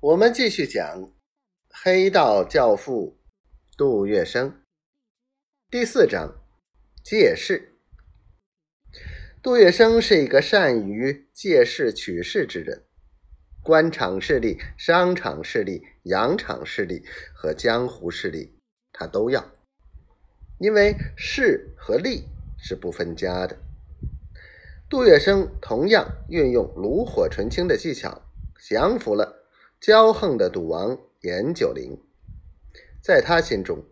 [0.00, 1.12] 我们继续讲
[1.70, 3.18] 黑道教父
[3.76, 4.52] 杜月笙
[5.72, 6.40] 第四章
[7.02, 7.80] 借势。
[9.42, 12.84] 杜月笙是一个善于借势取势之人，
[13.60, 17.04] 官场势力、商场势力、洋场势力
[17.34, 18.56] 和江湖势力，
[18.92, 19.44] 他都要，
[20.60, 22.22] 因为势和利
[22.56, 23.58] 是不分家的。
[24.88, 28.22] 杜月笙同样运用炉火纯青的技巧，
[28.68, 29.37] 降服了。
[29.80, 32.02] 骄横的赌王严九龄，
[33.00, 33.84] 在他心中，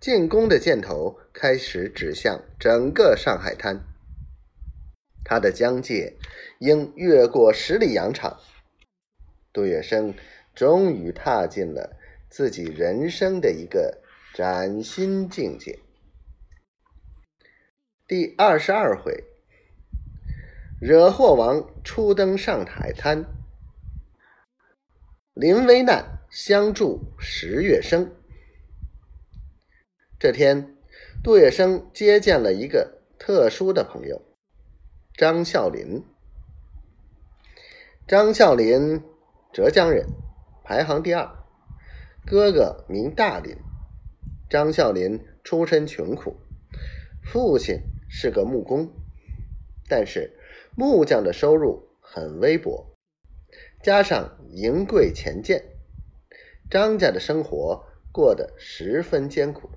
[0.00, 3.84] 进攻的箭头开始指向整个上海滩。
[5.22, 6.16] 他的疆界
[6.60, 8.40] 应越过十里洋场。
[9.52, 10.14] 杜月笙
[10.54, 11.98] 终于踏进了
[12.30, 14.00] 自己人生的一个
[14.32, 15.78] 崭新境界。
[18.06, 19.24] 第二十二回，
[20.80, 23.37] 惹祸王初登上海滩。
[25.40, 28.12] 临危难相助十月生。
[30.18, 30.74] 这天，
[31.22, 34.20] 杜月笙接见了一个特殊的朋友——
[35.16, 36.02] 张孝林。
[38.04, 39.00] 张孝林，
[39.52, 40.08] 浙江人，
[40.64, 41.30] 排行第二，
[42.26, 43.56] 哥哥名大林。
[44.50, 46.36] 张孝林出身穷苦，
[47.22, 48.90] 父亲是个木工，
[49.88, 50.36] 但是
[50.74, 52.87] 木匠的收入很微薄。
[53.80, 55.64] 加上银贵钱贱，
[56.68, 59.70] 张家的生活过得十分艰苦。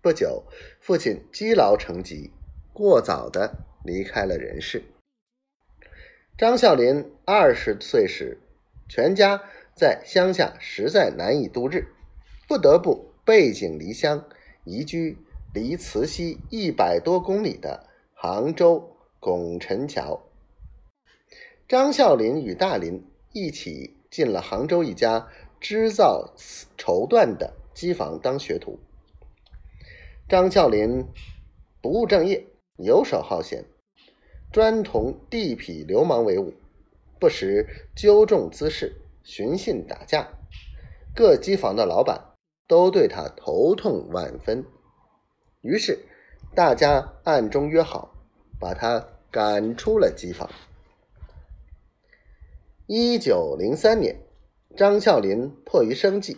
[0.00, 0.44] 不久，
[0.80, 2.30] 父亲积劳成疾，
[2.72, 4.84] 过早的离开了人世。
[6.38, 8.38] 张孝林二十岁时，
[8.88, 9.42] 全家
[9.74, 11.88] 在乡下实在难以度日，
[12.46, 14.24] 不得不背井离乡，
[14.64, 15.18] 移居
[15.52, 20.22] 离慈溪一百多公里的杭州拱宸桥。
[21.74, 25.26] 张孝林与大林一起进了杭州一家
[25.58, 26.32] 织造
[26.78, 28.78] 绸缎的机房当学徒。
[30.28, 31.04] 张孝林
[31.82, 32.46] 不务正业，
[32.76, 33.64] 游手好闲，
[34.52, 36.54] 专同地痞流氓为伍，
[37.18, 40.28] 不时纠众滋事，寻衅打架。
[41.12, 42.36] 各机房的老板
[42.68, 44.64] 都对他头痛万分，
[45.60, 45.98] 于是
[46.54, 48.14] 大家暗中约好，
[48.60, 50.48] 把他赶出了机房。
[52.86, 54.20] 一九零三年，
[54.76, 56.36] 张孝林迫于生计，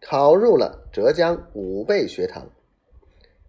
[0.00, 2.48] 考入了浙江武备学堂，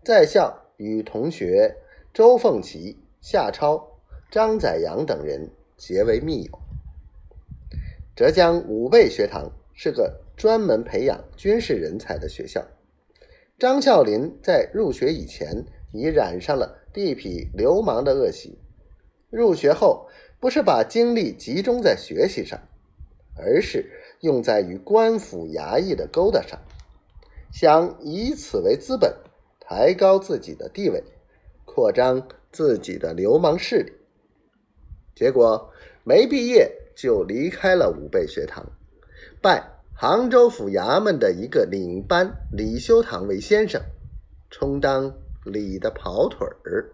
[0.03, 1.75] 在校与同学
[2.11, 3.99] 周凤岐、夏超、
[4.31, 6.59] 张载阳等人结为密友。
[8.15, 12.65] 浙江武备学堂是个专门培养军事人才的学校。
[13.59, 18.57] 张孝林在入学以前已染上了地痞流氓的恶习，
[19.35, 20.07] 入学后。
[20.37, 22.59] 不是把精力集中在学习上，
[23.35, 26.59] 而是用在与官府衙役的勾搭上，
[27.51, 29.15] 想以此为资本，
[29.59, 31.01] 抬高自己的地位，
[31.63, 33.93] 扩张自己的流氓势力。
[35.15, 35.71] 结果
[36.03, 38.63] 没毕业就离开了武备学堂，
[39.41, 39.63] 拜
[39.95, 43.81] 杭州府衙门的一个领班李修堂为先生，
[44.51, 45.11] 充当
[45.43, 46.91] 李的跑腿儿。